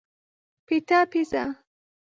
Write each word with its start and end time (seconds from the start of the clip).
پیته 0.67 0.99
پزه 1.11 1.43